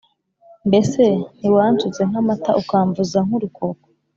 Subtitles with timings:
[0.67, 1.03] mbese
[1.37, 3.85] ntiwansutse nk’amata, ukamvuza nk’urukoko’